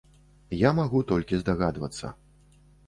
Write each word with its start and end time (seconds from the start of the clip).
Я 0.61 0.71
магу 0.79 1.03
толькі 1.13 1.41
здагадвацца. 1.43 2.15